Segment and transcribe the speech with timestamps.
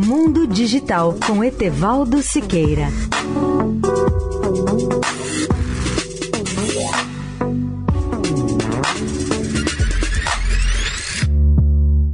[0.00, 2.86] Mundo Digital com Etevaldo Siqueira.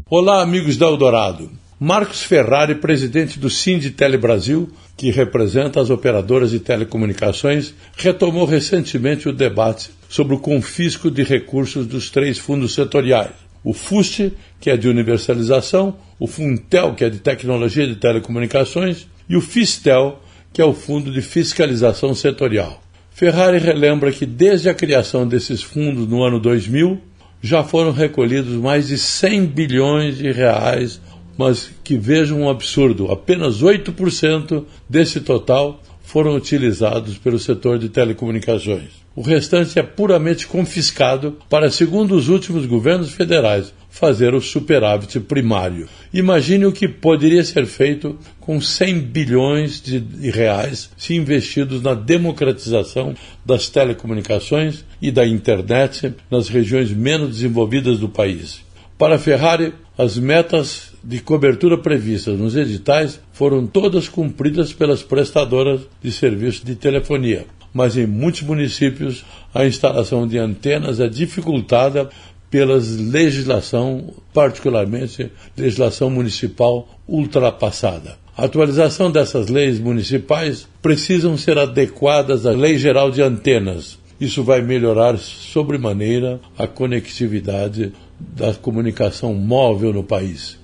[0.08, 1.50] Olá, amigos da Eldorado.
[1.78, 9.32] Marcos Ferrari, presidente do Sinditele Brasil, que representa as operadoras de telecomunicações, retomou recentemente o
[9.32, 13.43] debate sobre o confisco de recursos dos três fundos setoriais.
[13.64, 19.36] O FUST, que é de universalização, o FUNTEL, que é de tecnologia de telecomunicações, e
[19.36, 20.20] o FISTEL,
[20.52, 22.80] que é o Fundo de Fiscalização Setorial.
[23.10, 27.00] Ferrari relembra que desde a criação desses fundos no ano 2000,
[27.42, 31.00] já foram recolhidos mais de 100 bilhões de reais
[31.36, 39.04] mas que vejam um absurdo: apenas 8% desse total foram utilizados pelo setor de telecomunicações.
[39.16, 45.88] O restante é puramente confiscado para, segundo os últimos governos federais, fazer o superávit primário.
[46.12, 53.14] Imagine o que poderia ser feito com 100 bilhões de reais se investidos na democratização
[53.46, 58.62] das telecomunicações e da internet nas regiões menos desenvolvidas do país.
[58.98, 65.83] Para a Ferrari, as metas de cobertura previstas nos editais foram todas cumpridas pelas prestadoras
[66.02, 72.08] de serviço de telefonia, mas em muitos municípios a instalação de antenas é dificultada
[72.50, 78.16] pela legislação, particularmente legislação municipal ultrapassada.
[78.36, 83.98] A atualização dessas leis municipais precisam ser adequadas à Lei Geral de Antenas.
[84.20, 90.64] Isso vai melhorar sobremaneira a conectividade da comunicação móvel no país.